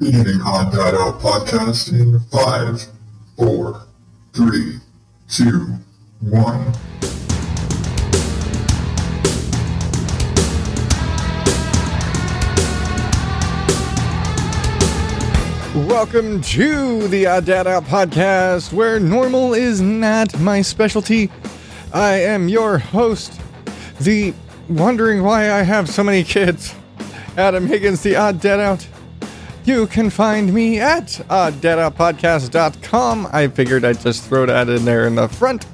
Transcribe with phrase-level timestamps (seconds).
[0.00, 2.86] Beginning on Data Podcast in five,
[3.36, 3.82] four,
[4.32, 4.78] three,
[5.28, 5.74] two,
[6.20, 6.72] one.
[15.86, 21.30] Welcome to the Odd Dad Out podcast, where normal is not my specialty.
[21.92, 23.38] I am your host,
[24.00, 24.32] the
[24.66, 26.74] wondering why I have so many kids,
[27.36, 28.86] Adam Higgins, the Odd Dad Out.
[29.70, 33.28] You can find me at uh, oddadoutpodcast.com.
[33.30, 35.64] I figured I'd just throw that in there in the front.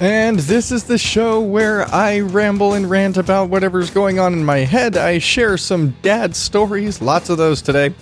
[0.00, 4.42] And this is the show where I ramble and rant about whatever's going on in
[4.42, 4.96] my head.
[4.96, 7.94] I share some dad stories, lots of those today.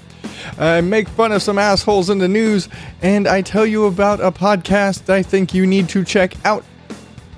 [0.57, 2.69] I make fun of some assholes in the news,
[3.03, 6.65] and I tell you about a podcast I think you need to check out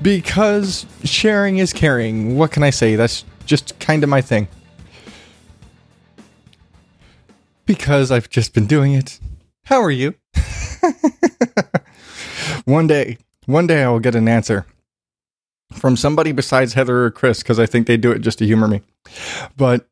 [0.02, 2.36] because sharing is caring.
[2.36, 2.96] What can I say?
[2.96, 4.48] That's just kind of my thing.
[7.70, 9.20] Because I've just been doing it.
[9.66, 10.16] How are you?
[12.64, 14.66] one day, one day I will get an answer
[15.74, 18.66] from somebody besides Heather or Chris because I think they do it just to humor
[18.66, 18.82] me.
[19.56, 19.86] But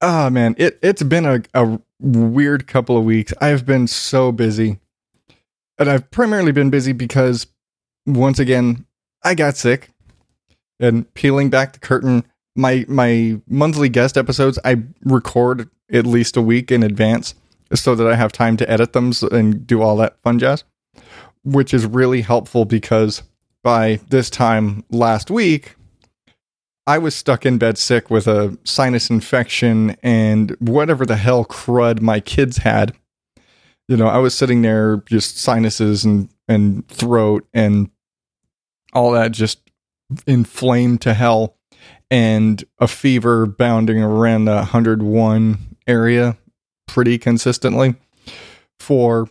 [0.00, 3.34] oh man, it it's been a, a weird couple of weeks.
[3.40, 4.78] I've been so busy.
[5.76, 7.48] And I've primarily been busy because
[8.06, 8.86] once again,
[9.24, 9.90] I got sick.
[10.78, 12.22] And peeling back the curtain,
[12.54, 17.34] my my monthly guest episodes I record at least a week in advance
[17.74, 20.64] so that I have time to edit them and do all that fun jazz,
[21.44, 23.22] which is really helpful because
[23.62, 25.76] by this time last week,
[26.86, 32.00] I was stuck in bed sick with a sinus infection and whatever the hell crud
[32.00, 32.94] my kids had.
[33.88, 37.90] You know, I was sitting there just sinuses and, and throat and
[38.94, 39.70] all that just
[40.26, 41.56] inflamed to hell
[42.10, 46.36] and a fever bounding around the 101 area
[46.86, 47.96] pretty consistently
[48.78, 49.28] for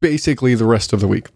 [0.00, 1.28] basically the rest of the week.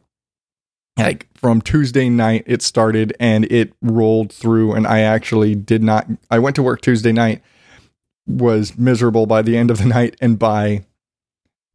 [0.97, 6.07] Like from Tuesday night it started and it rolled through and I actually did not
[6.31, 7.43] I went to work Tuesday night
[8.27, 10.85] was miserable by the end of the night and by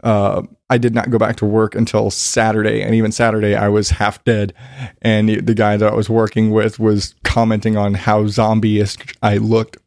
[0.04, 3.90] uh I did not go back to work until Saturday and even Saturday I was
[3.90, 4.54] half dead
[5.02, 9.78] and the guy that I was working with was commenting on how zombie-esque I looked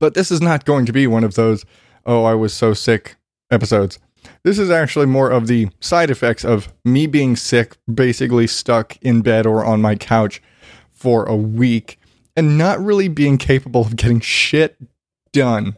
[0.00, 1.64] but this is not going to be one of those
[2.06, 3.16] oh I was so sick
[3.50, 3.98] episodes
[4.42, 9.20] this is actually more of the side effects of me being sick, basically stuck in
[9.22, 10.42] bed or on my couch
[10.90, 11.98] for a week
[12.36, 14.76] and not really being capable of getting shit
[15.32, 15.76] done.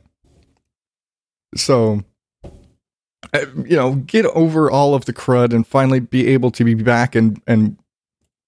[1.56, 2.02] So,
[2.44, 6.74] uh, you know, get over all of the crud and finally be able to be
[6.74, 7.76] back and, and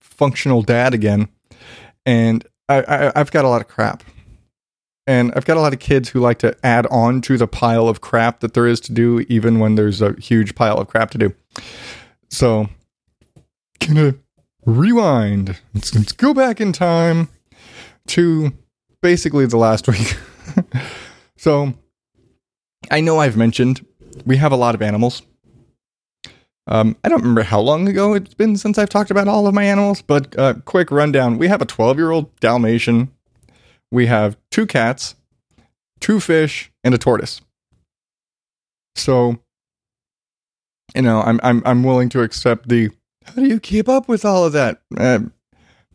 [0.01, 1.29] functional dad again.
[2.07, 4.05] And I, I, I've got a lot of crap
[5.07, 7.89] and I've got a lot of kids who like to add on to the pile
[7.89, 11.11] of crap that there is to do, even when there's a huge pile of crap
[11.11, 11.35] to do.
[12.31, 12.69] So,
[13.87, 14.15] gonna
[14.65, 15.61] rewind.
[15.75, 17.29] Let's, let's go back in time
[18.09, 18.53] to
[19.03, 20.17] basically the last week.
[21.37, 21.75] so,
[22.91, 23.87] I know I've mentioned
[24.25, 25.23] we have a lot of animals.
[26.67, 29.55] Um, I don't remember how long ago it's been since I've talked about all of
[29.55, 31.37] my animals, but uh, quick rundown.
[31.37, 33.13] We have a 12 year old Dalmatian
[33.95, 35.15] we have two cats,
[36.01, 37.41] two fish, and a tortoise.
[38.97, 39.39] So,
[40.95, 42.91] you know, I'm I'm I'm willing to accept the
[43.25, 44.83] how do you keep up with all of that?
[44.99, 45.21] Uh,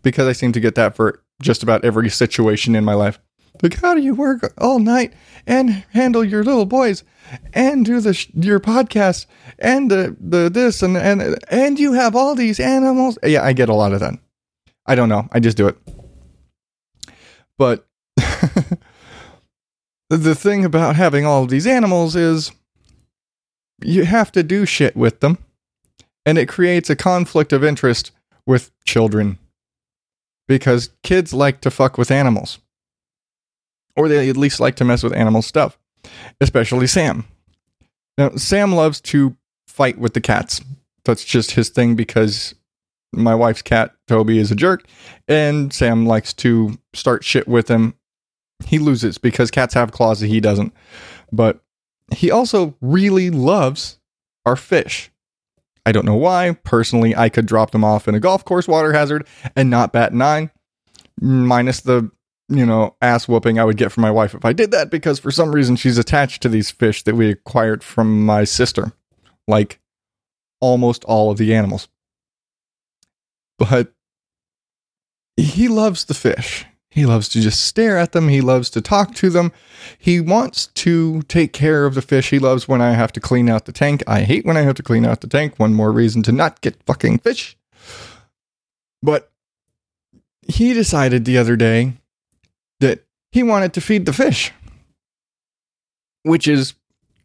[0.01, 3.19] because I seem to get that for just about every situation in my life.
[3.61, 5.13] Like, how do you work all night
[5.45, 7.03] and handle your little boys
[7.53, 9.25] and do the sh- your podcast
[9.59, 13.19] and the the this and and and you have all these animals?
[13.23, 14.13] Yeah, I get a lot of that.
[14.85, 15.27] I don't know.
[15.33, 15.77] I just do it.
[17.57, 17.85] But
[20.09, 22.51] the thing about having all of these animals is
[23.81, 25.37] you have to do shit with them,
[26.25, 28.11] and it creates a conflict of interest
[28.45, 29.37] with children
[30.47, 32.59] because kids like to fuck with animals,
[33.95, 35.77] or they at least like to mess with animal stuff,
[36.41, 37.25] especially Sam.
[38.17, 39.37] Now, Sam loves to
[39.67, 40.61] fight with the cats.
[41.05, 42.53] That's just his thing because
[43.13, 44.85] my wife's cat, Toby, is a jerk,
[45.27, 47.93] and Sam likes to start shit with him
[48.65, 50.73] he loses because cats have claws that he doesn't.
[51.31, 51.61] But
[52.13, 53.99] he also really loves
[54.45, 55.11] our fish.
[55.85, 56.57] I don't know why.
[56.63, 60.11] Personally, I could drop them off in a golf course water hazard and not bat
[60.11, 60.51] an eye,
[61.19, 62.11] minus the
[62.47, 65.19] you know ass whooping I would get from my wife if I did that because
[65.19, 68.91] for some reason she's attached to these fish that we acquired from my sister,
[69.47, 69.79] like
[70.59, 71.87] almost all of the animals.
[73.57, 73.93] But
[75.37, 78.29] he loves the fish He loves to just stare at them.
[78.29, 79.51] He loves to talk to them.
[79.97, 82.31] He wants to take care of the fish.
[82.31, 84.03] He loves when I have to clean out the tank.
[84.07, 85.53] I hate when I have to clean out the tank.
[85.57, 87.55] One more reason to not get fucking fish.
[89.03, 89.31] But
[90.47, 91.93] he decided the other day
[92.79, 94.51] that he wanted to feed the fish,
[96.23, 96.73] which is,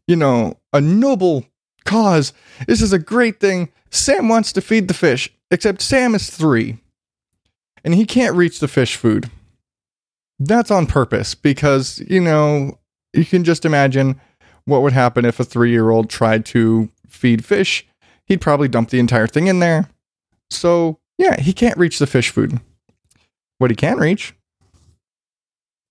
[0.06, 1.46] you know, a noble
[1.87, 2.34] cause.
[2.66, 3.72] This is a great thing.
[3.90, 6.78] Sam wants to feed the fish, except Sam is three
[7.84, 9.31] and he can't reach the fish food.
[10.39, 12.79] That's on purpose because, you know,
[13.13, 14.21] you can just imagine
[14.65, 17.87] what would happen if a three year old tried to feed fish.
[18.27, 19.89] He'd probably dump the entire thing in there.
[20.51, 22.61] So, yeah, he can't reach the fish food.
[23.59, 24.35] What he can reach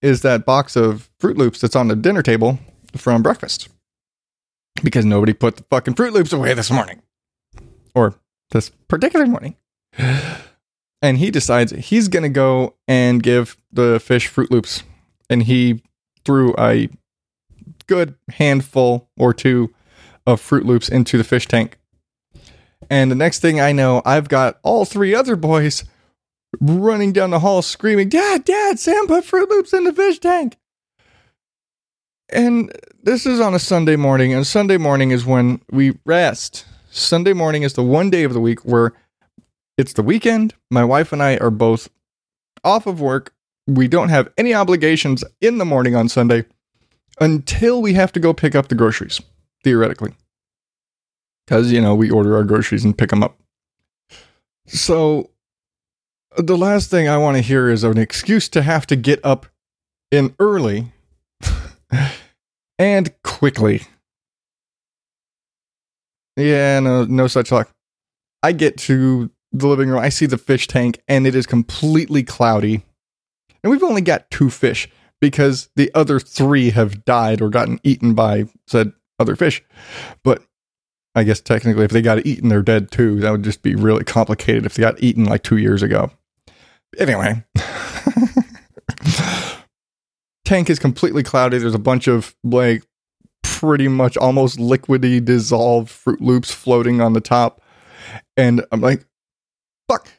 [0.01, 2.60] is that box of Froot Loops that's on the dinner table
[2.95, 3.69] from breakfast.
[4.84, 7.01] Because nobody put the fucking Froot Loops away this morning.
[7.95, 8.16] Or
[8.51, 9.56] this particular morning.
[11.01, 14.83] And he decides he's going to go and give the fish Froot Loops.
[15.29, 15.81] And he
[16.25, 16.89] threw a
[17.87, 19.73] good handful or two
[20.25, 21.77] of Froot Loops into the fish tank.
[22.89, 25.83] And the next thing I know, I've got all three other boys
[26.59, 30.57] running down the hall screaming, Dad, Dad, Sam put Froot Loops in the fish tank.
[32.29, 32.71] And
[33.01, 36.65] this is on a Sunday morning, and Sunday morning is when we rest.
[36.89, 38.93] Sunday morning is the one day of the week where
[39.77, 40.53] it's the weekend.
[40.69, 41.89] My wife and I are both
[42.63, 43.33] off of work.
[43.68, 46.45] We don't have any obligations in the morning on Sunday
[47.19, 49.21] until we have to go pick up the groceries,
[49.63, 50.13] theoretically.
[51.45, 53.38] Because, you know, we order our groceries and pick them up.
[54.68, 55.30] So
[56.38, 59.45] the last thing I want to hear is an excuse to have to get up
[60.12, 60.92] in early
[62.80, 63.83] and quickly.
[66.36, 67.69] Yeah, no, no such luck.
[68.42, 70.00] I get to the living room.
[70.00, 72.83] I see the fish tank, and it is completely cloudy.
[73.63, 74.89] And we've only got two fish
[75.21, 79.63] because the other three have died or gotten eaten by said other fish.
[80.24, 80.44] But
[81.15, 83.19] I guess technically, if they got eaten, they're dead too.
[83.19, 86.12] That would just be really complicated if they got eaten like two years ago.
[86.98, 87.44] Anyway,
[90.45, 91.57] tank is completely cloudy.
[91.57, 92.83] There's a bunch of like
[93.44, 97.62] pretty much almost liquidy dissolved Froot Loops floating on the top.
[98.36, 99.06] And I'm like,
[99.89, 100.09] fuck,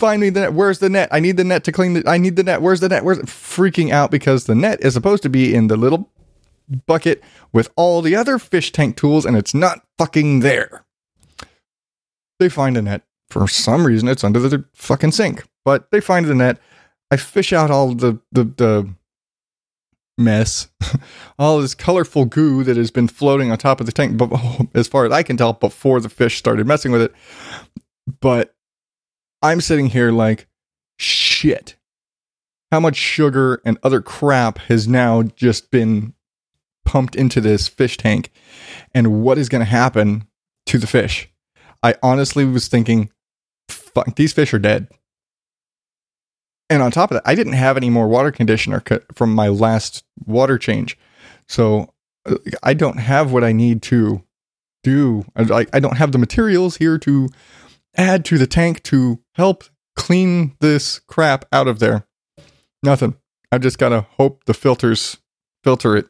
[0.00, 0.54] find me the net.
[0.54, 1.08] Where's the net?
[1.12, 2.62] I need the net to clean the, I need the net.
[2.62, 3.04] Where's the net?
[3.04, 3.18] Where's?
[3.20, 6.10] Freaking out because the net is supposed to be in the little
[6.86, 10.84] bucket with all the other fish tank tools and it's not fucking there.
[12.38, 13.02] They find a net.
[13.28, 16.58] For some reason, it's under the fucking sink, but they find the net.
[17.12, 18.94] I fish out all the, the, the
[20.18, 20.68] mess,
[21.38, 24.32] all this colorful goo that has been floating on top of the tank, but
[24.74, 27.14] as far as I can tell, before the fish started messing with it.
[28.20, 28.54] But
[29.42, 30.46] I'm sitting here like,
[30.98, 31.76] shit.
[32.70, 36.14] How much sugar and other crap has now just been
[36.84, 38.30] pumped into this fish tank?
[38.94, 40.26] And what is going to happen
[40.66, 41.28] to the fish?
[41.82, 43.10] I honestly was thinking,
[43.68, 44.88] fuck, these fish are dead.
[46.68, 48.82] And on top of that, I didn't have any more water conditioner
[49.12, 50.96] from my last water change.
[51.48, 51.92] So
[52.26, 54.22] uh, I don't have what I need to
[54.84, 55.24] do.
[55.34, 57.28] I, I don't have the materials here to
[57.96, 59.64] add to the tank to help
[59.96, 62.06] clean this crap out of there?
[62.82, 63.16] Nothing.
[63.50, 65.16] I've just got to hope the filters
[65.64, 66.08] filter it.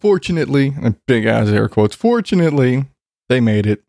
[0.00, 0.74] Fortunately,
[1.06, 2.86] big ass air quotes, fortunately,
[3.28, 3.84] they made it.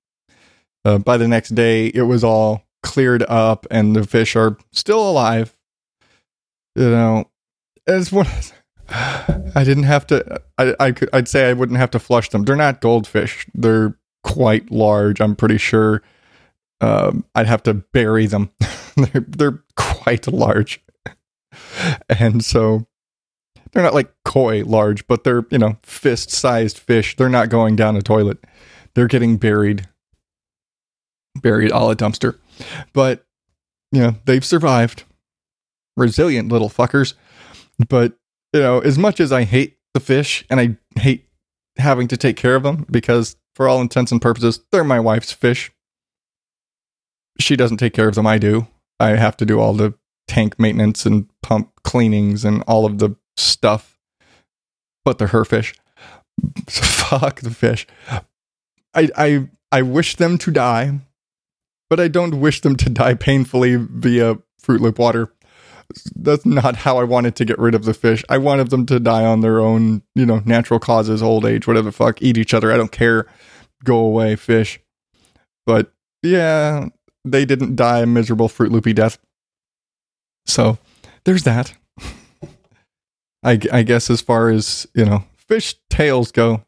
[0.83, 5.09] Uh, by the next day, it was all cleared up and the fish are still
[5.09, 5.55] alive.
[6.75, 7.29] You know,
[7.87, 8.27] it's one.
[8.89, 10.41] I didn't have to.
[10.57, 11.09] I, I could.
[11.13, 12.43] I'd say I wouldn't have to flush them.
[12.43, 13.47] They're not goldfish.
[13.53, 15.21] They're quite large.
[15.21, 16.01] I'm pretty sure
[16.81, 18.51] um, I'd have to bury them.
[18.95, 20.83] they're, they're quite large.
[22.09, 22.87] And so
[23.71, 27.15] they're not like koi large, but they're, you know, fist sized fish.
[27.15, 28.39] They're not going down a toilet.
[28.93, 29.87] They're getting buried,
[31.41, 32.37] buried all a dumpster.
[32.93, 33.25] But,
[33.91, 35.03] you know, they've survived.
[35.95, 37.13] Resilient little fuckers.
[37.87, 38.13] But,
[38.53, 41.27] you know, as much as I hate the fish and I hate
[41.77, 45.31] having to take care of them because for all intents and purposes, they're my wife's
[45.31, 45.71] fish.
[47.41, 48.67] She doesn't take care of them, I do.
[48.99, 49.93] I have to do all the
[50.27, 53.97] tank maintenance and pump cleanings and all of the stuff.
[55.03, 55.73] But they're her fish.
[56.69, 57.87] Fuck the fish.
[58.93, 60.99] I I I wish them to die,
[61.89, 65.31] but I don't wish them to die painfully via Fruit Loop water
[66.15, 68.23] that's not how I wanted to get rid of the fish.
[68.29, 71.85] I wanted them to die on their own, you know, natural causes, old age, whatever
[71.85, 72.71] the fuck, eat each other.
[72.71, 73.27] I don't care.
[73.83, 74.79] Go away, fish.
[75.65, 75.91] But
[76.23, 76.89] yeah,
[77.23, 79.17] they didn't die a miserable Fruit Loopy death.
[80.45, 80.77] So
[81.23, 81.73] there's that.
[83.43, 86.63] I, I guess as far as, you know, fish tails go,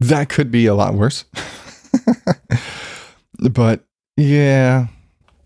[0.00, 1.24] that could be a lot worse.
[3.50, 3.84] but
[4.16, 4.88] yeah,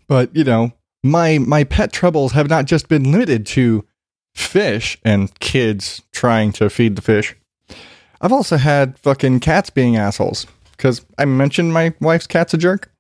[0.07, 3.85] but you know, my my pet troubles have not just been limited to
[4.35, 7.35] fish and kids trying to feed the fish.
[8.21, 12.91] I've also had fucking cats being assholes because I mentioned my wife's cat's a jerk.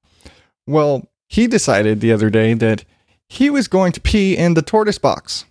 [0.66, 2.84] Well, he decided the other day that
[3.28, 5.44] he was going to pee in the tortoise box.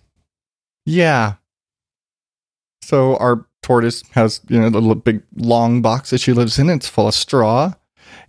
[0.84, 1.34] Yeah.
[2.82, 6.70] So our tortoise has, you know, the little big long box that she lives in.
[6.70, 7.74] It's full of straw.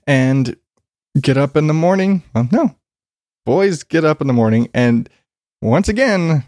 [0.06, 0.56] And
[1.20, 2.24] get up in the morning.
[2.34, 2.76] Well, no.
[3.46, 5.10] Boys get up in the morning and
[5.62, 6.44] once again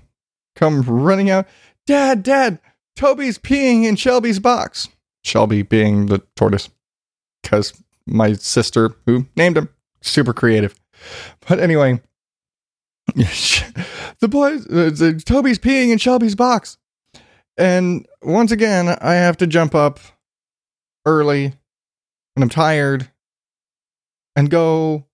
[0.55, 1.48] come running out.
[1.88, 2.60] Dad, Dad,
[2.96, 4.89] Toby's peeing in Shelby's box.
[5.24, 6.70] Shelby being the tortoise.
[7.41, 7.74] Because
[8.05, 9.70] my sister, who named him,
[10.01, 10.75] super creative.
[11.48, 12.01] But anyway,
[13.15, 16.77] the boys, uh, Toby's peeing in Shelby's box.
[17.58, 20.00] And once again, I have to jump up
[21.05, 21.53] early
[22.36, 23.10] and I'm tired
[24.36, 25.05] and go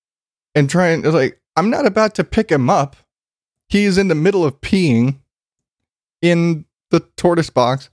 [0.53, 2.95] and try and like, I'm not about to pick him up.
[3.67, 5.19] He's in the middle of peeing
[6.21, 7.89] in the tortoise box,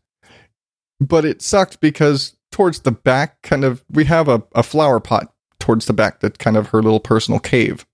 [1.01, 5.34] but it sucked because towards the back, kind of, we have a, a flower pot
[5.64, 7.87] towards the back that's kind of her little personal cave.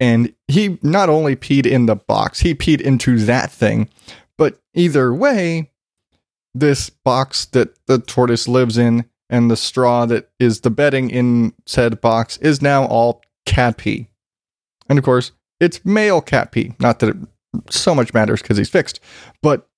[0.00, 3.90] And he not only peed in the box, he peed into that thing.
[4.38, 5.72] But either way,
[6.54, 11.52] this box that the tortoise lives in and the straw that is the bedding in
[11.66, 14.08] said box is now all cat pee.
[14.88, 16.72] And of course, it's male cat pee.
[16.80, 17.16] Not that it
[17.68, 19.00] so much matters because he's fixed,
[19.42, 19.68] but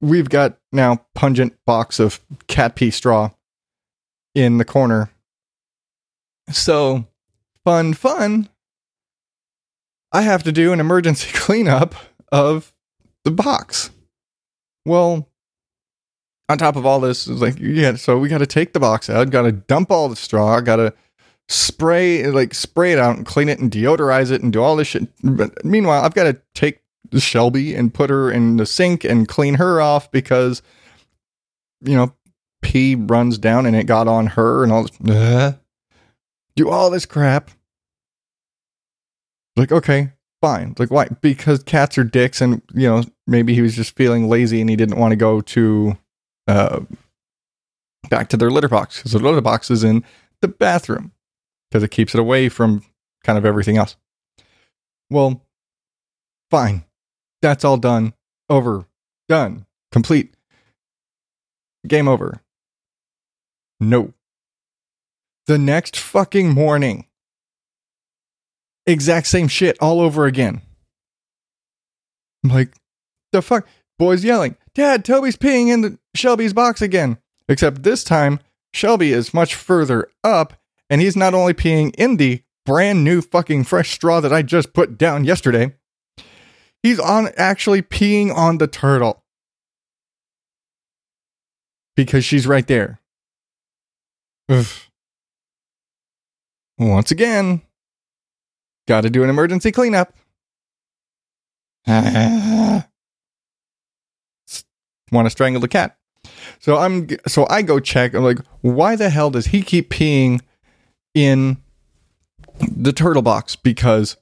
[0.00, 3.28] we've got now pungent box of cat pee straw
[4.34, 5.10] in the corner.
[6.50, 7.06] So
[7.64, 8.48] fun, fun.
[10.12, 11.94] I have to do an emergency cleanup
[12.32, 12.72] of
[13.24, 13.90] the box.
[14.84, 15.28] Well,
[16.48, 19.10] on top of all this, it's like, yeah, so we got to take the box
[19.10, 20.94] out, got to dump all the straw, got to
[21.48, 24.88] spray, like, spray it out and clean it and deodorize it and do all this
[24.88, 25.08] shit.
[25.22, 26.80] But meanwhile, I've got to take
[27.18, 30.62] Shelby and put her in the sink and clean her off because,
[31.80, 32.14] you know,
[32.62, 34.92] pee runs down and it got on her and all this.
[36.56, 37.50] Do all this crap.
[39.56, 40.74] Like, okay, fine.
[40.78, 41.08] Like, why?
[41.20, 44.76] Because cats are dicks, and you know, maybe he was just feeling lazy and he
[44.76, 45.96] didn't want to go to
[46.48, 46.80] uh,
[48.08, 50.04] back to their litter box because the litter box is in
[50.40, 51.12] the bathroom
[51.70, 52.82] because it keeps it away from
[53.24, 53.96] kind of everything else.
[55.10, 55.42] Well,
[56.50, 56.84] fine.
[57.42, 58.14] That's all done.
[58.48, 58.86] Over.
[59.28, 59.66] Done.
[59.92, 60.34] Complete.
[61.86, 62.40] Game over.
[63.80, 64.12] No.
[65.46, 67.06] The next fucking morning,
[68.84, 70.60] exact same shit all over again.
[72.42, 72.74] I'm like,
[73.32, 73.66] the fuck?
[73.98, 77.18] Boys yelling, Dad, Toby's peeing in the Shelby's box again.
[77.48, 78.40] Except this time,
[78.74, 80.54] Shelby is much further up,
[80.90, 84.72] and he's not only peeing in the brand new fucking fresh straw that I just
[84.72, 85.74] put down yesterday,
[86.82, 89.22] he's on actually peeing on the turtle.
[91.94, 93.00] Because she's right there.
[94.48, 94.66] Ugh.
[96.78, 97.62] Once again,
[98.86, 100.12] got to do an emergency cleanup.
[101.86, 102.86] Want
[105.26, 105.96] to strangle the cat.
[106.58, 108.14] So I'm so I go check.
[108.14, 110.40] I'm like, why the hell does he keep peeing
[111.14, 111.58] in
[112.60, 113.54] the turtle box?
[113.56, 114.16] Because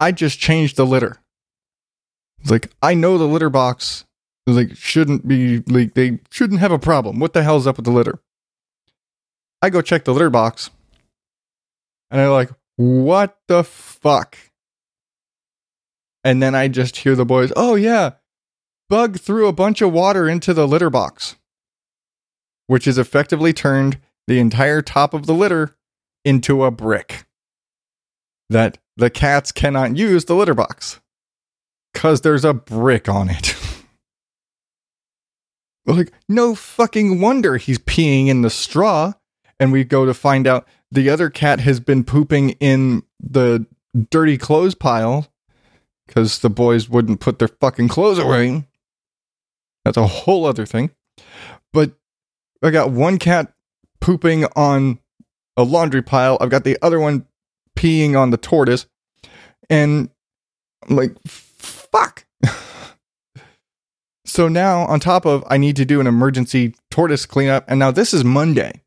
[0.00, 1.18] I just changed the litter.
[2.40, 4.04] It's like I know the litter box
[4.46, 7.18] like shouldn't be like they shouldn't have a problem.
[7.18, 8.18] What the hell's up with the litter?
[9.62, 10.70] I go check the litter box,
[12.10, 14.38] and I'm like, what the fuck?
[16.22, 18.12] And then I just hear the boys, oh yeah,
[18.88, 21.36] Bug threw a bunch of water into the litter box,
[22.66, 25.76] which has effectively turned the entire top of the litter
[26.24, 27.26] into a brick.
[28.50, 31.00] That the cats cannot use the litter box
[31.92, 33.56] because there's a brick on it.
[35.86, 39.14] like, no fucking wonder he's peeing in the straw.
[39.58, 43.66] And we go to find out the other cat has been pooping in the
[44.10, 45.26] dirty clothes pile
[46.06, 48.64] because the boys wouldn't put their fucking clothes away.
[49.84, 50.92] That's a whole other thing.
[51.72, 51.92] But
[52.62, 53.52] I got one cat
[54.00, 55.00] pooping on
[55.56, 56.38] a laundry pile.
[56.40, 57.26] I've got the other one
[57.76, 58.86] peeing on the tortoise.
[59.68, 60.10] And
[60.88, 62.24] I'm like, fuck.
[64.24, 67.64] so now, on top of, I need to do an emergency tortoise cleanup.
[67.66, 68.83] And now this is Monday.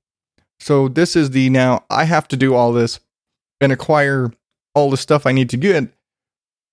[0.60, 3.00] So this is the now I have to do all this
[3.62, 4.32] and acquire
[4.74, 5.92] all the stuff I need to get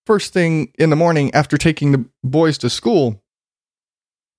[0.07, 3.23] first thing in the morning after taking the boys to school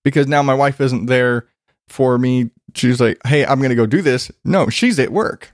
[0.03, 1.47] because now my wife isn't there
[1.87, 2.51] for me.
[2.75, 5.53] She's like, "Hey, I'm going to go do this." No, she's at work.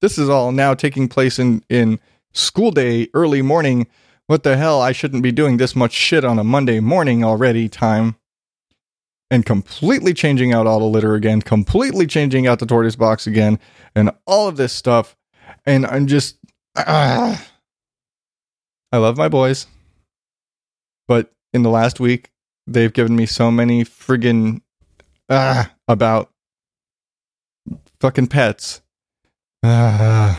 [0.00, 1.98] This is all now taking place in in
[2.32, 3.86] school day, early morning.
[4.26, 4.80] What the hell?
[4.80, 7.68] I shouldn't be doing this much shit on a Monday morning already.
[7.68, 8.16] Time
[9.30, 13.58] and completely changing out all the litter again, completely changing out the tortoise box again,
[13.94, 15.16] and all of this stuff.
[15.64, 16.38] And I'm just,
[16.76, 17.46] ah.
[18.92, 19.68] I love my boys,
[21.06, 22.30] but in the last week,
[22.66, 24.62] they've given me so many friggin'
[25.28, 26.30] ah, about
[28.00, 28.82] fucking pets.
[29.62, 30.38] Ah.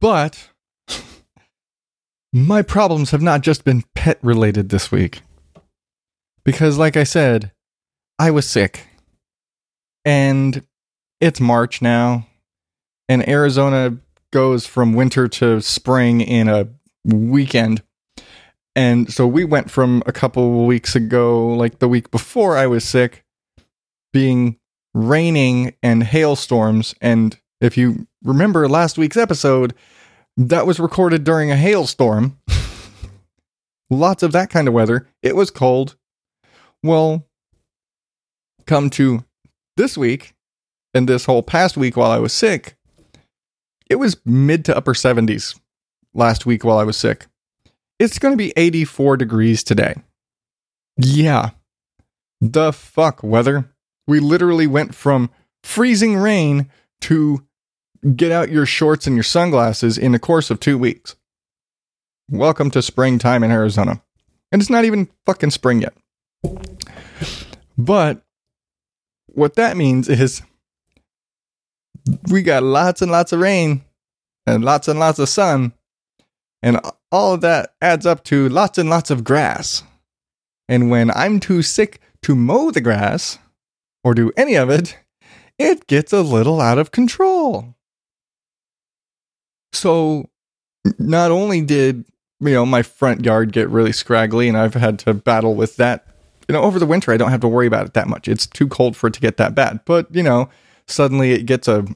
[0.00, 0.50] But
[2.32, 5.22] my problems have not just been pet related this week.
[6.44, 7.52] Because, like I said,
[8.18, 8.86] I was sick.
[10.04, 10.64] And
[11.20, 12.26] it's March now.
[13.08, 13.98] And Arizona
[14.32, 16.68] goes from winter to spring in a
[17.04, 17.82] weekend.
[18.74, 22.84] And so we went from a couple weeks ago, like the week before I was
[22.84, 23.24] sick,
[24.12, 24.56] being
[24.94, 26.94] raining and hailstorms.
[27.00, 29.74] And if you remember last week's episode,
[30.36, 32.38] that was recorded during a hailstorm.
[33.90, 35.06] Lots of that kind of weather.
[35.22, 35.96] It was cold.
[36.82, 37.26] Well,
[38.66, 39.24] come to
[39.76, 40.34] this week
[40.94, 42.76] and this whole past week while I was sick,
[43.88, 45.58] it was mid to upper 70s
[46.14, 47.26] last week while I was sick.
[47.98, 49.94] It's going to be 84 degrees today.
[50.96, 51.50] Yeah.
[52.40, 53.70] The fuck weather.
[54.08, 55.30] We literally went from
[55.62, 56.68] freezing rain
[57.02, 57.46] to
[58.16, 61.14] get out your shorts and your sunglasses in the course of two weeks.
[62.28, 64.02] Welcome to springtime in Arizona.
[64.50, 65.94] And it's not even fucking spring yet.
[67.78, 68.22] But
[69.26, 70.42] what that means is
[72.30, 73.82] we got lots and lots of rain
[74.46, 75.72] and lots and lots of sun.
[76.62, 76.80] And
[77.10, 79.82] all of that adds up to lots and lots of grass.
[80.68, 83.38] And when I'm too sick to mow the grass
[84.04, 84.96] or do any of it,
[85.58, 87.74] it gets a little out of control.
[89.72, 90.28] So
[90.98, 92.04] not only did,
[92.40, 96.06] you know, my front yard get really scraggly and I've had to battle with that.
[96.48, 98.28] You know, over the winter I don't have to worry about it that much.
[98.28, 99.80] It's too cold for it to get that bad.
[99.84, 100.48] But, you know,
[100.86, 101.86] suddenly it gets a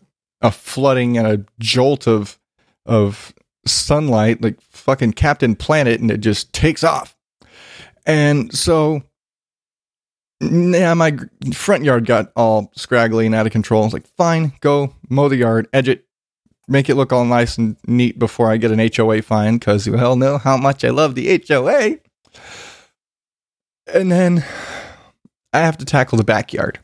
[0.43, 2.39] a flooding and a jolt of
[2.85, 3.35] of
[3.67, 7.17] sunlight like fucking Captain Planet and it just takes off.
[8.07, 9.03] And so
[10.41, 11.17] yeah, my
[11.55, 13.83] front yard got all scraggly and out of control.
[13.83, 16.05] I was like, fine, go mow the yard, edge it,
[16.69, 19.99] make it look all nice and neat before I get an HOA fine because you
[19.99, 21.99] all know how much I love the HOA.
[23.93, 24.45] And then
[25.53, 26.81] I have to tackle the backyard.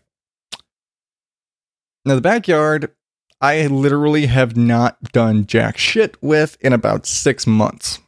[2.04, 2.92] Now, the backyard,
[3.40, 8.00] I literally have not done jack shit with in about six months.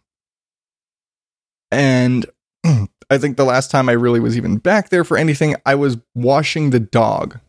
[1.71, 2.27] And
[3.11, 5.99] I think the last time I really was even back there for anything, I was
[6.15, 7.41] washing the dog.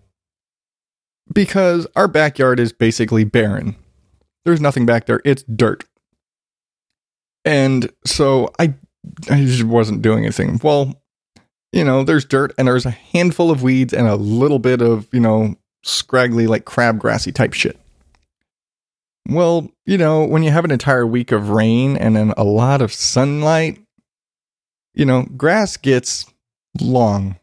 [1.34, 3.76] Because our backyard is basically barren.
[4.46, 5.86] There's nothing back there, it's dirt.
[7.44, 8.76] And so I,
[9.30, 10.60] I just wasn't doing anything.
[10.64, 11.02] Well,
[11.76, 15.08] you know, there's dirt and there's a handful of weeds and a little bit of,
[15.12, 17.78] you know, scraggly, like crabgrassy type shit.
[19.28, 22.82] Well, you know, when you have an entire week of rain and then a lot
[22.82, 23.78] of sunlight,
[24.94, 26.26] you know, grass gets
[26.80, 27.36] long,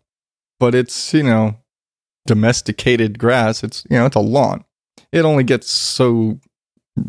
[0.58, 1.56] but it's, you know,
[2.26, 3.62] domesticated grass.
[3.62, 4.64] It's, you know, it's a lawn.
[5.12, 6.40] It only gets so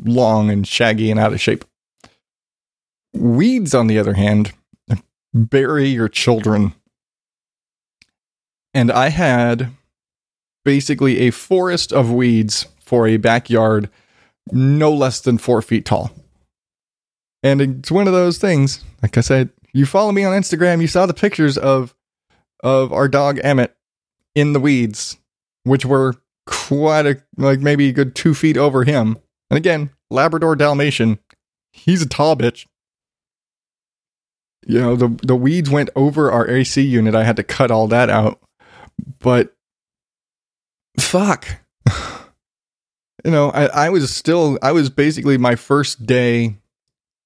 [0.03, 1.63] long and shaggy and out of shape.
[3.13, 4.51] Weeds, on the other hand,
[5.33, 6.73] bury your children.
[8.73, 9.71] And I had
[10.65, 13.89] basically a forest of weeds for a backyard
[14.51, 16.11] no less than four feet tall.
[17.41, 20.87] And it's one of those things, like I said, you follow me on Instagram, you
[20.87, 21.93] saw the pictures of
[22.63, 23.75] of our dog Emmett
[24.35, 25.17] in the weeds,
[25.63, 29.17] which were quite a like maybe a good two feet over him.
[29.49, 31.19] And again, Labrador Dalmatian,
[31.71, 32.65] he's a tall bitch.
[34.65, 37.15] You know, the the weeds went over our AC unit.
[37.15, 38.39] I had to cut all that out.
[39.19, 39.55] But
[40.99, 41.47] fuck.
[43.23, 46.57] you know, I, I was still, I was basically my first day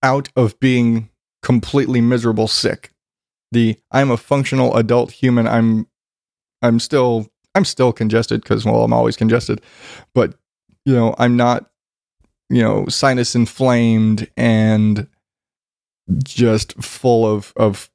[0.03, 1.09] out of being
[1.41, 2.91] completely miserable sick.
[3.51, 5.47] The I'm a functional adult human.
[5.47, 5.87] I'm,
[6.61, 9.61] I'm still, I'm still congested because, well, I'm always congested,
[10.13, 10.35] but,
[10.85, 11.69] you know, I'm not,
[12.49, 15.07] you know, sinus inflamed and
[16.23, 17.89] just full of, of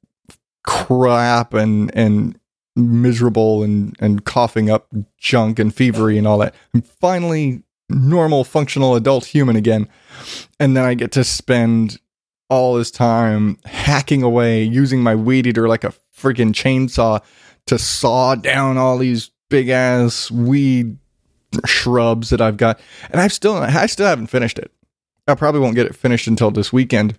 [0.63, 2.39] crap and, and
[2.75, 6.55] miserable and, and coughing up junk and fevery and all that.
[6.73, 9.87] I'm finally normal, functional adult human again.
[10.59, 11.99] And then I get to spend
[12.49, 17.21] all this time hacking away using my weed eater like a freaking chainsaw
[17.65, 20.97] to saw down all these big ass weed
[21.65, 22.79] shrubs that I've got.
[23.11, 24.71] And I've still I still haven't finished it.
[25.27, 27.17] I probably won't get it finished until this weekend.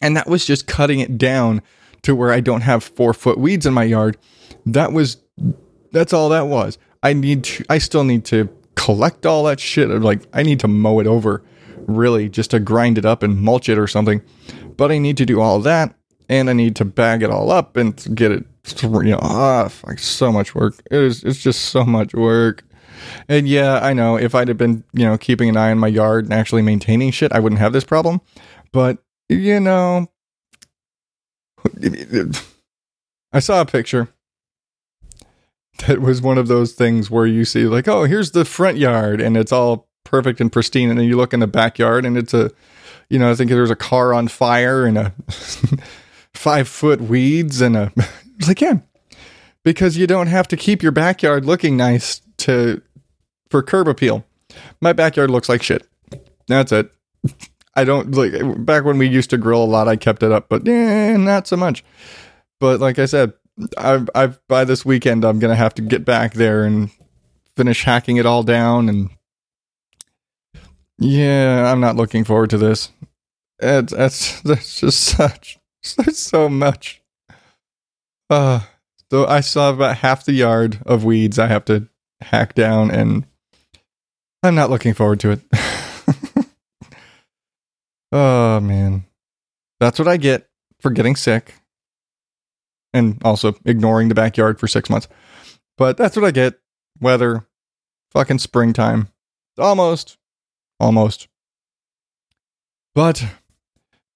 [0.00, 1.60] And that was just cutting it down
[2.02, 4.16] to where I don't have four foot weeds in my yard.
[4.66, 5.18] That was
[5.92, 6.78] that's all that was.
[7.02, 9.88] I need to I still need to collect all that shit.
[9.88, 11.42] Like I need to mow it over
[11.86, 14.22] really just to grind it up and mulch it or something.
[14.76, 15.94] But I need to do all that
[16.28, 18.44] and I need to bag it all up and get it
[18.82, 20.74] you know, ah, fuck, so much work.
[20.90, 22.64] It is it's just so much work.
[23.28, 25.88] And yeah, I know if I'd have been, you know, keeping an eye on my
[25.88, 28.20] yard and actually maintaining shit, I wouldn't have this problem.
[28.72, 30.08] But, you know,
[33.32, 34.08] I saw a picture
[35.86, 39.20] that was one of those things where you see, like, oh, here's the front yard
[39.20, 40.90] and it's all perfect and pristine.
[40.90, 42.50] And then you look in the backyard and it's a,
[43.08, 45.14] you know, I think there's a car on fire and a
[46.34, 47.92] five foot weeds and a,
[48.38, 48.78] it's like, yeah,
[49.64, 52.82] because you don't have to keep your backyard looking nice to
[53.50, 54.24] for curb appeal.
[54.80, 55.86] My backyard looks like shit.
[56.46, 56.90] That's it.
[57.78, 58.32] I don't like
[58.66, 59.86] back when we used to grill a lot.
[59.86, 61.84] I kept it up, but yeah, not so much.
[62.58, 63.34] But like I said,
[63.76, 66.90] I've, I've by this weekend I'm gonna have to get back there and
[67.56, 68.88] finish hacking it all down.
[68.88, 69.10] And
[70.98, 72.90] yeah, I'm not looking forward to this.
[73.60, 75.60] It's that's that's just such
[75.98, 77.00] there's so much.
[78.28, 78.60] Uh,
[79.08, 81.88] so I still have about half the yard of weeds I have to
[82.22, 83.24] hack down, and
[84.42, 85.40] I'm not looking forward to it.
[88.12, 89.04] oh man,
[89.80, 90.48] that's what I get
[90.80, 91.54] for getting sick,
[92.92, 95.08] and also ignoring the backyard for six months.
[95.76, 96.58] But that's what I get.
[97.00, 97.46] Weather,
[98.10, 99.08] fucking springtime,
[99.58, 100.16] almost,
[100.80, 101.28] almost.
[102.94, 103.24] But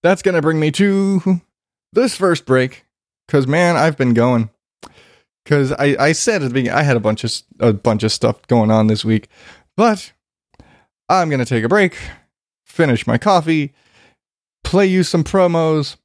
[0.02, 1.40] that's gonna bring me to
[1.92, 2.85] this first break,
[3.26, 4.50] because man, I've been going.
[5.44, 8.12] Because I, I said at the beginning I had a bunch of a bunch of
[8.12, 9.28] stuff going on this week,
[9.76, 10.12] but
[11.09, 11.96] I'm gonna take a break,
[12.72, 13.74] finish my coffee,
[14.64, 15.96] play you some promos,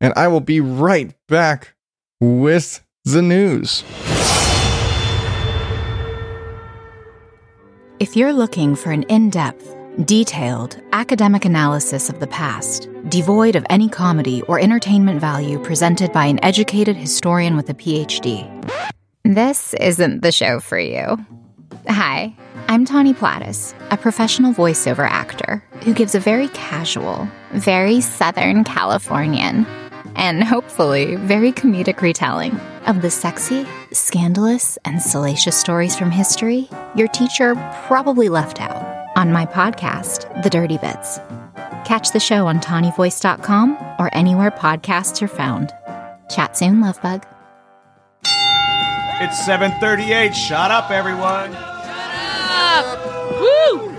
[0.00, 1.74] and I will be right back
[2.18, 3.84] with the news.
[8.00, 9.76] If you're looking for an in depth,
[10.06, 16.24] detailed, academic analysis of the past, devoid of any comedy or entertainment value presented by
[16.24, 18.48] an educated historian with a PhD,
[19.24, 21.18] this isn't the show for you.
[21.88, 22.34] Hi,
[22.72, 29.66] I'm Tawny Platis, a professional voiceover actor who gives a very casual, very Southern Californian,
[30.16, 37.08] and hopefully very comedic retelling of the sexy, scandalous, and salacious stories from history your
[37.08, 37.54] teacher
[37.88, 41.18] probably left out on my podcast, The Dirty Bits.
[41.84, 45.74] Catch the show on TawnyVoice.com or anywhere podcasts are found.
[46.30, 47.22] Chat soon, Lovebug.
[48.24, 50.34] It's 7:38.
[50.34, 51.54] Shut up, everyone.
[52.72, 53.92] Woo!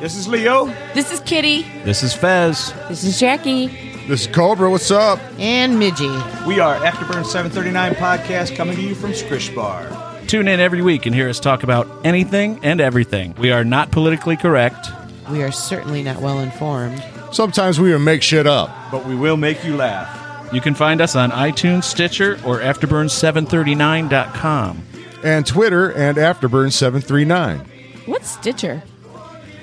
[0.00, 0.66] This is Leo.
[0.94, 1.62] This is Kitty.
[1.82, 2.72] This is Fez.
[2.88, 3.66] This is Jackie.
[4.06, 4.70] This is Cobra.
[4.70, 5.18] What's up?
[5.38, 6.46] And Midgie.
[6.46, 9.88] We are Afterburn 739 podcast coming to you from Scrish Bar.
[10.28, 13.34] Tune in every week and hear us talk about anything and everything.
[13.38, 14.86] We are not politically correct.
[15.28, 17.02] We are certainly not well informed.
[17.32, 18.70] Sometimes we even make shit up.
[18.92, 20.20] But we will make you laugh.
[20.52, 24.82] You can find us on iTunes, Stitcher, or Afterburn739.com.
[25.24, 27.66] And Twitter and Afterburn739.
[28.06, 28.82] What's Stitcher?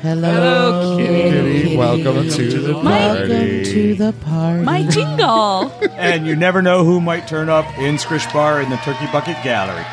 [0.01, 2.85] Hello, Kitty, welcome to the party.
[2.85, 3.63] Welcome party.
[3.65, 4.63] to the party.
[4.63, 5.71] My jingle.
[5.99, 9.35] And you never know who might turn up in Scrish Bar in the Turkey Bucket
[9.43, 9.83] Gallery.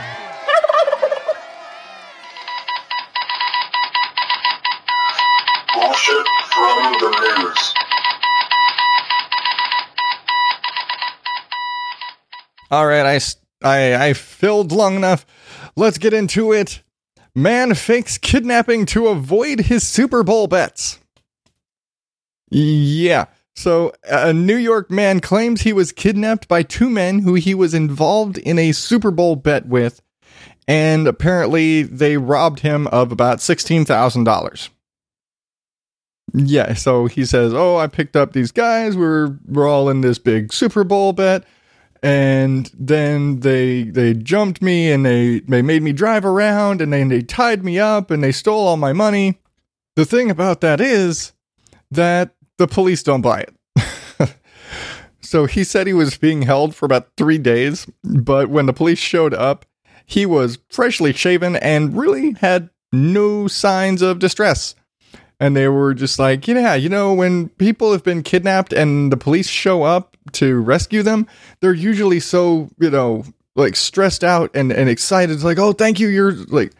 [5.75, 7.75] Bullshit from the news.
[12.71, 15.25] All right, I, s- I, I filled long enough.
[15.77, 16.83] Let's get into it.
[17.37, 20.99] Man fakes kidnapping to avoid his Super Bowl bets.
[22.51, 23.27] Yeah.
[23.55, 27.75] So, a New York man claims he was kidnapped by two men who he was
[27.75, 30.01] involved in a Super Bowl bet with,
[30.66, 34.70] and apparently they robbed him of about $16,000.
[36.33, 38.96] Yeah, so he says, "Oh, I picked up these guys.
[38.96, 41.44] We're we're all in this big Super Bowl bet."
[42.07, 47.09] And then they they jumped me and they they made me drive around and then
[47.09, 49.40] they tied me up and they stole all my money.
[49.97, 51.33] The thing about that is
[51.90, 54.37] that the police don't buy it.
[55.21, 59.01] so he said he was being held for about 3 days, but when the police
[59.01, 59.66] showed up,
[60.05, 64.77] he was freshly shaven and really had no signs of distress.
[65.40, 69.16] and they were just like, yeah, you know, when people have been kidnapped and the
[69.16, 71.27] police show up to rescue them,
[71.61, 75.33] they're usually so, you know, like stressed out and, and excited.
[75.33, 76.73] It's like, oh, thank you, you're like,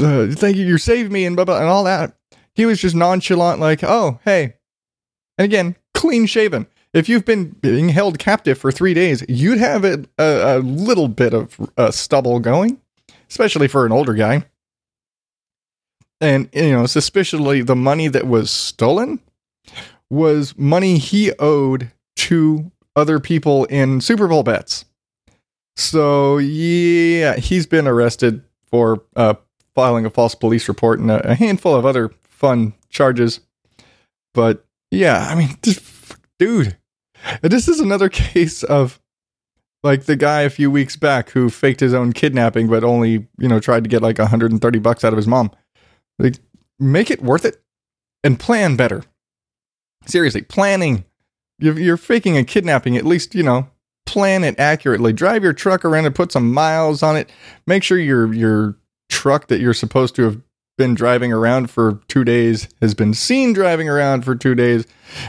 [0.00, 2.16] uh, thank you, you saved me, and blah blah, and all that.
[2.54, 4.54] He was just nonchalant, like, oh, hey,
[5.38, 6.66] and again, clean shaven.
[6.92, 11.08] If you've been being held captive for three days, you'd have a, a, a little
[11.08, 12.80] bit of uh, stubble going,
[13.28, 14.44] especially for an older guy
[16.20, 19.20] and you know suspiciously the money that was stolen
[20.08, 21.90] was money he owed
[22.26, 24.84] to other people in super bowl bets
[25.76, 29.34] so yeah he's been arrested for uh,
[29.74, 33.40] filing a false police report and a, handful of other fun charges
[34.34, 35.50] but yeah i mean
[36.38, 36.76] dude
[37.42, 39.00] this is another case of
[39.82, 43.48] like the guy a few weeks back who faked his own kidnapping but only you
[43.48, 45.50] know tried to get like 130 bucks out of his mom
[46.18, 46.38] like,
[46.78, 47.62] make it worth it
[48.24, 49.02] and plan better.
[50.06, 51.04] Seriously, planning.
[51.58, 52.96] You're, faking a kidnapping.
[52.96, 53.68] At least, you know,
[54.04, 55.12] plan it accurately.
[55.12, 57.30] Drive your truck around and put some miles on it.
[57.66, 58.76] Make sure your your
[59.08, 60.40] truck that you're supposed to have
[60.76, 64.86] been driving around for two days has been seen driving around for two days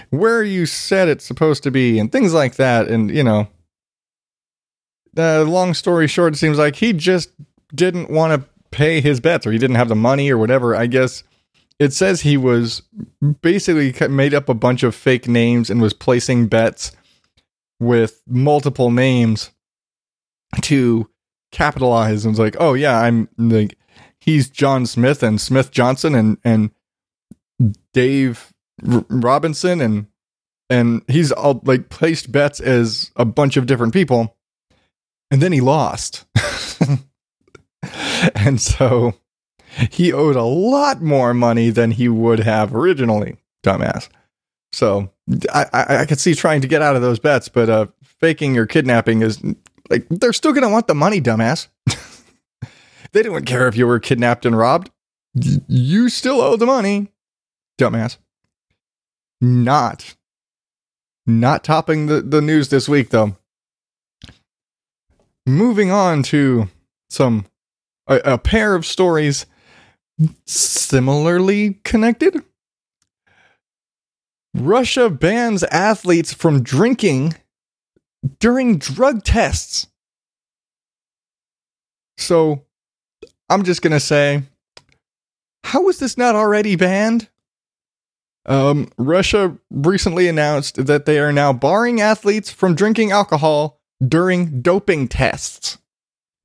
[0.09, 2.87] where you said it's supposed to be and things like that.
[2.87, 3.47] And, you know,
[5.17, 7.31] uh, long story short, it seems like he just
[7.73, 10.75] didn't want to pay his bets or he didn't have the money or whatever.
[10.75, 11.23] I guess
[11.79, 12.81] it says he was
[13.41, 16.91] basically made up a bunch of fake names and was placing bets
[17.79, 19.51] with multiple names
[20.61, 21.09] to
[21.51, 23.77] capitalize and was like, "Oh yeah, I'm like
[24.19, 26.71] he's John Smith and Smith Johnson and and
[27.93, 28.53] Dave
[28.87, 30.07] R- Robinson and
[30.69, 34.35] and he's all like placed bets as a bunch of different people."
[35.29, 36.25] And then he lost.
[38.35, 39.13] and so
[39.91, 44.09] he owed a lot more money than he would have originally, dumbass.
[44.73, 45.11] So
[45.53, 48.57] I, I, I could see trying to get out of those bets, but uh, faking
[48.57, 49.41] or kidnapping is
[49.89, 51.67] like they're still gonna want the money, dumbass.
[53.11, 54.89] they didn't care if you were kidnapped and robbed.
[55.33, 57.11] You still owe the money,
[57.79, 58.17] dumbass.
[59.39, 60.15] Not,
[61.27, 63.37] not topping the, the news this week though.
[65.45, 66.67] Moving on to
[67.09, 67.45] some
[68.07, 69.45] a, a pair of stories
[70.45, 72.43] similarly connected.
[74.53, 77.35] Russia bans athletes from drinking
[78.39, 79.87] during drug tests.
[82.17, 82.65] So
[83.49, 84.43] I'm just going to say,
[85.63, 87.29] how is this not already banned?
[88.45, 95.07] Um, Russia recently announced that they are now barring athletes from drinking alcohol during doping
[95.07, 95.77] tests.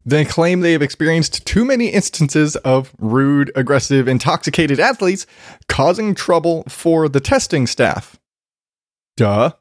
[0.05, 5.27] They claim they have experienced too many instances of rude, aggressive, intoxicated athletes
[5.69, 8.19] causing trouble for the testing staff.
[9.17, 9.53] Duh.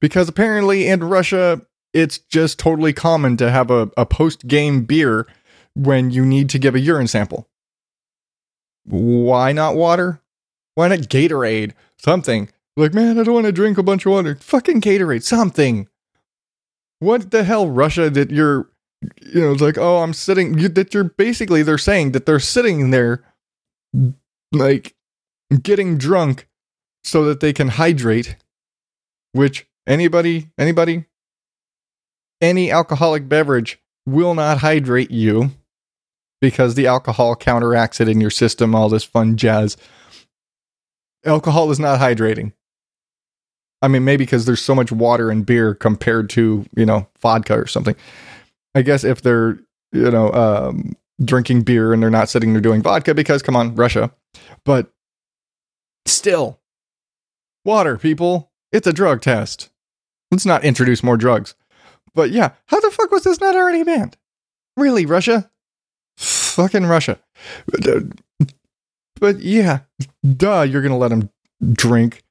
[0.00, 1.62] Because apparently in Russia,
[1.92, 5.26] it's just totally common to have a, a post game beer
[5.74, 7.48] when you need to give a urine sample.
[8.84, 10.20] Why not water?
[10.74, 11.72] Why not Gatorade?
[11.96, 12.50] Something.
[12.76, 14.36] Like, man, I don't want to drink a bunch of water.
[14.40, 15.88] Fucking Gatorade, something.
[16.98, 18.68] What the hell, Russia, that you're
[19.22, 20.58] you know, it's like, oh, I'm sitting.
[20.58, 23.24] You, that you're basically they're saying that they're sitting there,
[24.52, 24.94] like
[25.62, 26.48] getting drunk,
[27.02, 28.36] so that they can hydrate.
[29.32, 31.06] Which anybody, anybody,
[32.40, 35.50] any alcoholic beverage will not hydrate you
[36.40, 38.74] because the alcohol counteracts it in your system.
[38.74, 39.76] All this fun jazz.
[41.24, 42.52] Alcohol is not hydrating.
[43.80, 47.58] I mean, maybe because there's so much water in beer compared to you know vodka
[47.58, 47.96] or something.
[48.74, 49.60] I guess if they're
[49.92, 53.74] you know um, drinking beer and they're not sitting there doing vodka because come on
[53.74, 54.12] Russia,
[54.64, 54.92] but
[56.06, 56.60] still,
[57.64, 59.70] water people, it's a drug test.
[60.30, 61.54] Let's not introduce more drugs.
[62.14, 64.16] But yeah, how the fuck was this not already banned?
[64.76, 65.50] Really, Russia?
[66.16, 67.18] Fucking Russia.
[69.20, 69.80] But, yeah,
[70.36, 71.30] duh, you're gonna let them
[71.72, 72.22] drink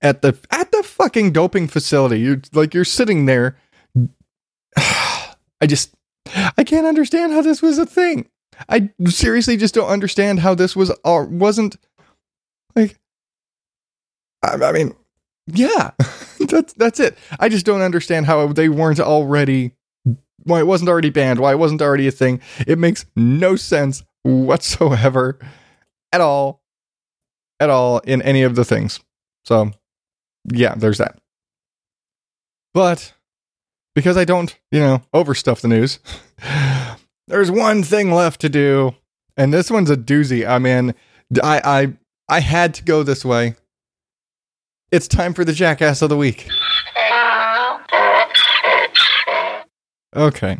[0.00, 2.20] at the at the fucking doping facility.
[2.20, 3.56] You're like you're sitting there
[5.60, 5.94] I just
[6.56, 8.28] I can't understand how this was a thing.
[8.68, 11.76] I seriously just don't understand how this was or wasn't
[12.74, 12.98] like
[14.42, 14.94] I, I mean
[15.46, 15.92] yeah
[16.40, 17.16] that's that's it.
[17.38, 19.72] I just don't understand how they weren't already
[20.44, 22.40] why it wasn't already banned, why it wasn't already a thing.
[22.66, 25.38] It makes no sense whatsoever
[26.12, 26.62] at all
[27.60, 29.00] at all in any of the things.
[29.44, 29.72] So
[30.52, 31.18] yeah, there's that.
[32.74, 33.12] But
[33.98, 35.98] because I don't, you know, overstuff the news.
[37.26, 38.94] There's one thing left to do,
[39.36, 40.48] and this one's a doozy.
[40.48, 40.94] I mean,
[41.42, 41.92] I, I
[42.28, 43.56] I had to go this way.
[44.92, 46.48] It's time for the jackass of the week.
[50.14, 50.58] Okay.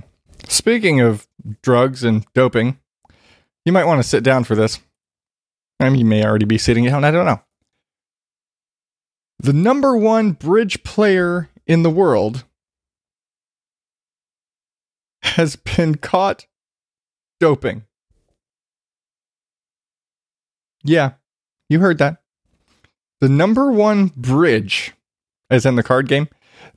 [0.48, 1.28] Speaking of
[1.62, 2.80] drugs and doping,
[3.64, 4.80] you might want to sit down for this.
[5.78, 7.04] I mean, you may already be sitting down.
[7.04, 7.40] I don't know.
[9.38, 12.44] The number one bridge player in the world
[15.22, 16.46] has been caught
[17.40, 17.84] doping.
[20.84, 21.12] Yeah,
[21.68, 22.22] you heard that.
[23.20, 24.94] The number one bridge,
[25.50, 26.28] as in the card game,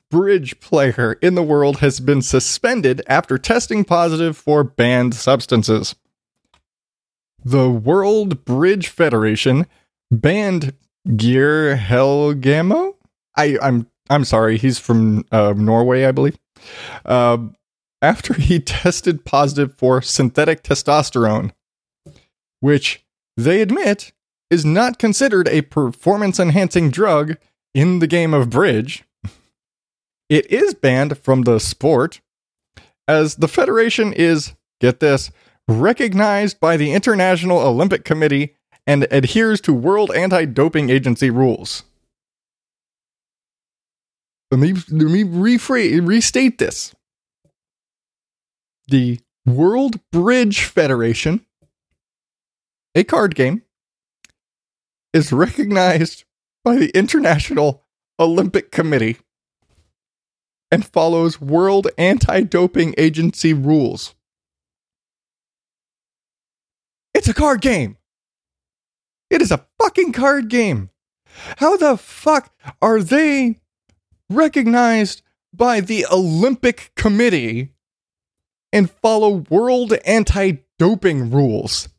[0.10, 5.95] bridge player in the world has been suspended after testing positive for banned substances.
[7.43, 9.65] The World Bridge Federation
[10.12, 10.73] banned
[11.15, 12.95] Geir Helgemo.
[13.36, 16.38] I, I'm I'm sorry, he's from uh, Norway, I believe.
[17.06, 17.38] Uh,
[18.02, 21.52] after he tested positive for synthetic testosterone,
[22.60, 23.04] which
[23.38, 24.12] they admit
[24.50, 27.38] is not considered a performance enhancing drug
[27.74, 29.04] in the game of bridge.
[30.30, 32.22] It is banned from the sport,
[33.06, 35.30] as the Federation is, get this,
[35.68, 38.56] recognized by the International Olympic Committee
[38.88, 41.84] and adheres to World Anti Doping Agency rules.
[44.52, 46.96] Let me, let me rephrase, restate this.
[48.88, 51.46] The World Bridge Federation,
[52.96, 53.63] a card game,
[55.13, 56.24] is recognized
[56.63, 57.84] by the International
[58.20, 59.17] Olympic Committee
[60.72, 64.15] and follows World Anti Doping Agency rules.
[67.13, 67.98] It's a card game.
[69.30, 70.89] It is a fucking card game.
[71.58, 73.60] How the fuck are they
[74.30, 75.22] recognized
[75.54, 77.70] by the Olympic Committee
[78.73, 81.89] and follow world anti doping rules?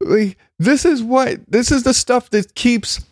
[0.00, 3.04] Like, this is what this is the stuff that keeps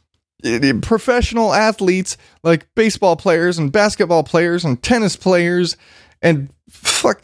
[0.45, 5.77] uh, professional athletes like baseball players and basketball players and tennis players
[6.23, 7.23] and fuck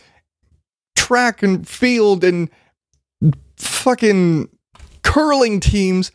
[0.96, 2.50] track and field and
[3.56, 4.48] fucking
[5.02, 6.10] curling teams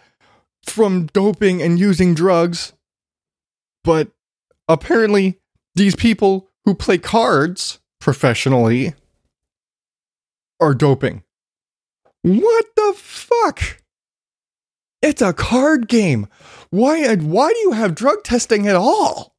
[0.65, 2.73] from doping and using drugs.
[3.83, 4.09] But
[4.67, 5.39] apparently,
[5.75, 8.93] these people who play cards professionally
[10.59, 11.23] are doping.
[12.21, 13.81] What the fuck?
[15.01, 16.27] It's a card game.
[16.69, 19.35] Why why do you have drug testing at all?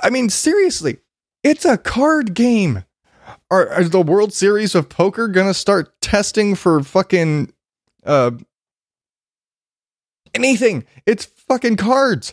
[0.00, 0.98] I mean seriously,
[1.42, 2.84] it's a card game.
[3.50, 7.52] Are, are the World Series of Poker going to start testing for fucking
[8.04, 8.32] uh
[10.34, 10.84] anything?
[11.06, 12.32] It's fucking cards.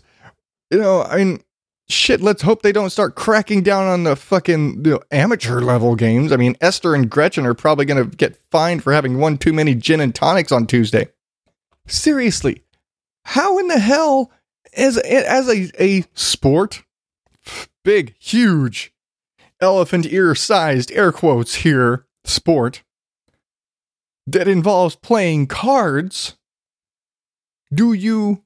[0.71, 1.41] You know, I mean
[1.91, 5.95] shit, let's hope they don't start cracking down on the fucking you know, amateur level
[5.95, 6.31] games.
[6.31, 9.53] I mean, Esther and Gretchen are probably going to get fined for having one too
[9.53, 11.07] many gin and tonics on Tuesday.
[11.87, 12.63] Seriously,
[13.25, 14.31] how in the hell,
[14.75, 16.83] as as a, a sport,
[17.83, 18.93] big, huge,
[19.59, 22.83] elephant ear sized air quotes here, sport
[24.27, 26.37] that involves playing cards,
[27.73, 28.43] do you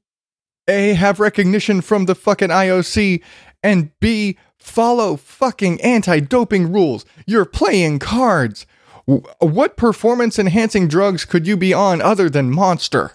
[0.68, 3.22] a, have recognition from the fucking IOC,
[3.64, 7.06] and B, follow fucking anti doping rules.
[7.26, 8.66] You're playing cards.
[9.06, 13.12] What performance enhancing drugs could you be on other than Monster?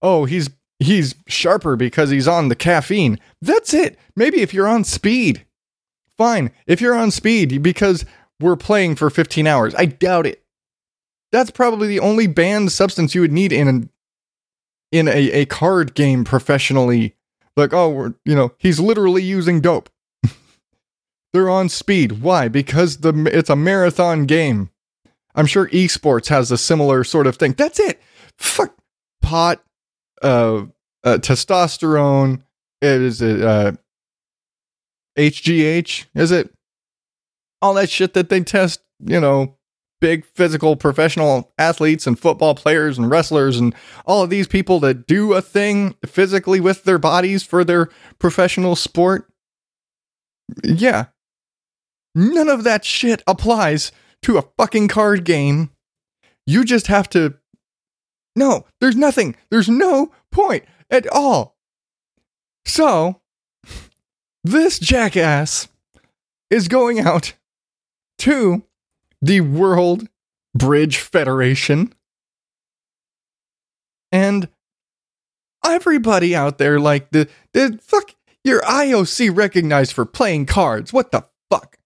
[0.00, 3.20] Oh, he's he's sharper because he's on the caffeine.
[3.40, 3.98] That's it.
[4.16, 5.46] Maybe if you're on speed.
[6.18, 6.50] Fine.
[6.66, 8.04] If you're on speed because
[8.40, 9.74] we're playing for 15 hours.
[9.76, 10.42] I doubt it.
[11.30, 13.88] That's probably the only banned substance you would need in
[14.92, 17.16] in a, a card game professionally.
[17.56, 19.90] Like, oh, you know, he's literally using dope.
[21.32, 22.22] They're on speed.
[22.22, 22.48] Why?
[22.48, 24.70] Because the it's a marathon game.
[25.34, 27.52] I'm sure esports has a similar sort of thing.
[27.52, 28.00] That's it.
[28.38, 28.74] Fuck
[29.22, 29.62] pot,
[30.22, 30.66] uh,
[31.04, 32.42] uh testosterone.
[32.82, 33.72] Is it uh,
[35.16, 36.06] HGH?
[36.14, 36.52] Is it
[37.62, 38.80] all that shit that they test?
[39.04, 39.56] You know,
[40.02, 43.72] big physical professional athletes and football players and wrestlers and
[44.04, 48.74] all of these people that do a thing physically with their bodies for their professional
[48.74, 49.32] sport.
[50.64, 51.06] Yeah.
[52.16, 55.70] None of that shit applies to a fucking card game.
[56.46, 57.34] You just have to.
[58.34, 59.36] No, there's nothing.
[59.50, 61.56] There's no point at all.
[62.66, 63.20] So,
[64.42, 65.68] this jackass
[66.50, 67.34] is going out
[68.18, 68.64] to
[69.22, 70.08] the World
[70.54, 71.94] Bridge Federation,
[74.10, 74.48] and
[75.64, 78.14] everybody out there like the the fuck
[78.44, 80.92] your IOC recognized for playing cards.
[80.92, 81.78] What the fuck?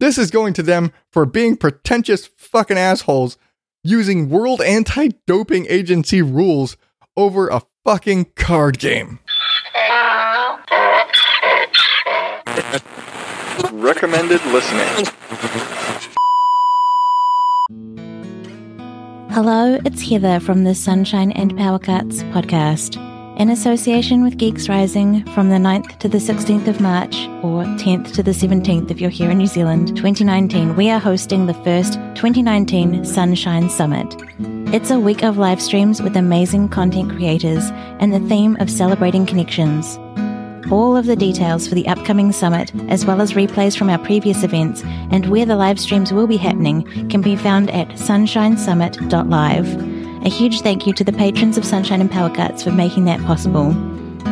[0.00, 3.38] This is going to them for being pretentious fucking assholes
[3.84, 6.76] using World Anti Doping Agency rules
[7.16, 9.20] over a fucking card game.
[13.72, 15.06] Recommended listening.
[19.36, 22.96] Hello, it's Heather from the Sunshine and Power Cuts podcast.
[23.38, 28.14] In association with Geeks Rising from the 9th to the 16th of March, or 10th
[28.14, 31.96] to the 17th if you're here in New Zealand, 2019, we are hosting the first
[32.14, 34.16] 2019 Sunshine Summit.
[34.72, 37.68] It's a week of live streams with amazing content creators
[38.00, 39.98] and the theme of celebrating connections.
[40.70, 44.42] All of the details for the upcoming summit, as well as replays from our previous
[44.42, 50.26] events and where the live streams will be happening, can be found at sunshinesummit.live.
[50.26, 53.20] A huge thank you to the patrons of Sunshine and Power Cuts for making that
[53.20, 53.72] possible.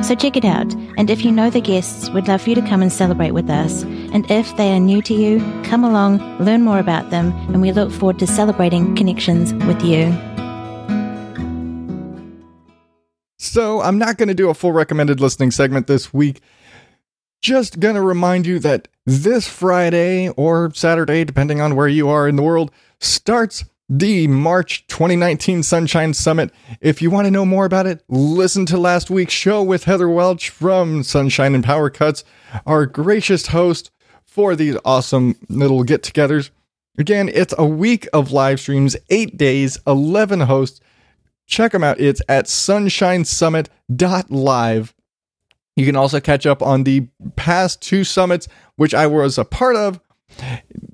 [0.02, 2.68] So check it out, and if you know the guests, we'd love for you to
[2.68, 3.84] come and celebrate with us.
[3.84, 7.70] And if they are new to you, come along, learn more about them, and we
[7.70, 10.06] look forward to celebrating connections with you.
[13.44, 16.40] So, I'm not going to do a full recommended listening segment this week.
[17.42, 22.26] Just going to remind you that this Friday or Saturday, depending on where you are
[22.26, 22.70] in the world,
[23.00, 26.50] starts the March 2019 Sunshine Summit.
[26.80, 30.08] If you want to know more about it, listen to last week's show with Heather
[30.08, 32.24] Welch from Sunshine and Power Cuts,
[32.66, 33.90] our gracious host
[34.24, 36.48] for these awesome little get togethers.
[36.96, 40.80] Again, it's a week of live streams, eight days, 11 hosts.
[41.46, 42.00] Check them out.
[42.00, 44.94] It's at sunshinesummit.live.
[45.76, 49.76] You can also catch up on the past two summits, which I was a part
[49.76, 50.00] of.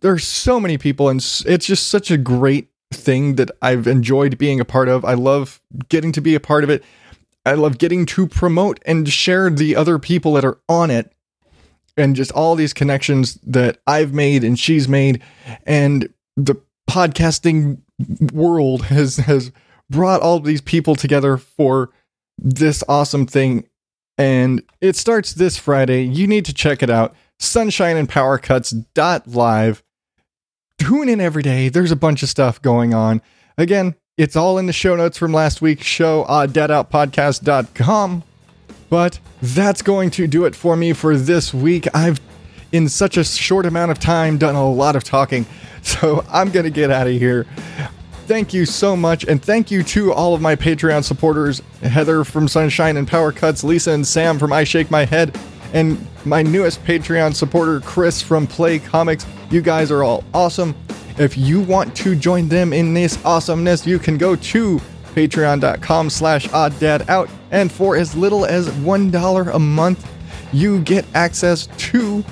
[0.00, 4.60] There's so many people, and it's just such a great thing that I've enjoyed being
[4.60, 5.04] a part of.
[5.04, 6.82] I love getting to be a part of it.
[7.46, 11.12] I love getting to promote and share the other people that are on it
[11.96, 15.22] and just all these connections that I've made and she's made
[15.66, 16.56] and the
[16.88, 17.78] podcasting
[18.32, 19.52] world has has
[19.90, 21.90] brought all these people together for
[22.38, 23.66] this awesome thing
[24.20, 26.02] and it starts this Friday.
[26.02, 27.14] You need to check it out.
[27.38, 29.82] Sunshine and Power Cuts live.
[30.76, 31.70] Tune in every day.
[31.70, 33.22] There's a bunch of stuff going on.
[33.56, 38.22] Again, it's all in the show notes from last week's show, uh, odddadoutpodcast.com.
[38.90, 41.86] But that's going to do it for me for this week.
[41.94, 42.20] I've,
[42.72, 45.46] in such a short amount of time, done a lot of talking.
[45.82, 47.46] So I'm going to get out of here.
[48.30, 49.24] Thank you so much.
[49.24, 53.64] And thank you to all of my Patreon supporters Heather from Sunshine and Power Cuts,
[53.64, 55.36] Lisa and Sam from I Shake My Head,
[55.72, 59.26] and my newest Patreon supporter, Chris from Play Comics.
[59.50, 60.76] You guys are all awesome.
[61.18, 64.80] If you want to join them in this awesomeness, you can go to
[65.12, 67.28] patreon.com slash odddadout.
[67.50, 70.08] And for as little as $1 a month,
[70.52, 72.24] you get access to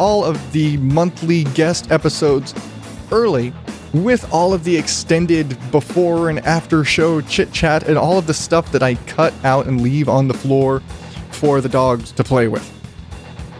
[0.00, 2.52] all of the monthly guest episodes
[3.12, 3.52] early
[3.94, 8.34] with all of the extended before and after show chit chat and all of the
[8.34, 10.80] stuff that I cut out and leave on the floor
[11.30, 12.70] for the dogs to play with.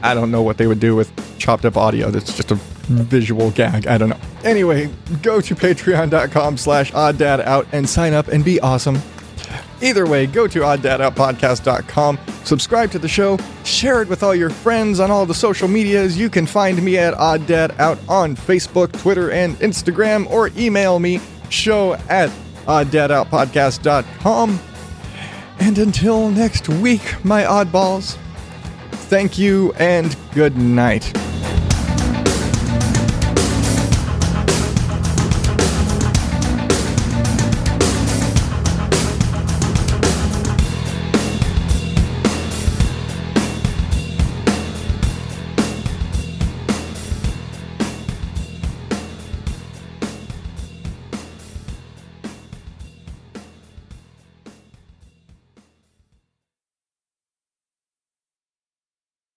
[0.02, 2.10] I don't know what they would do with chopped up audio.
[2.10, 3.86] That's just a visual gag.
[3.86, 4.20] I don't know.
[4.42, 4.90] Anyway,
[5.22, 9.00] go to patreon.com slash odddadout and sign up and be awesome.
[9.82, 15.00] Either way, go to odddadoutpodcast.com, subscribe to the show, share it with all your friends
[15.00, 16.16] on all the social medias.
[16.16, 20.98] You can find me at Odd Dad odddadout on Facebook, Twitter, and Instagram, or email
[20.98, 21.20] me,
[21.50, 22.30] show at
[22.66, 24.60] odddadoutpodcast.com.
[25.60, 28.16] And until next week, my oddballs,
[28.90, 31.23] thank you and good night.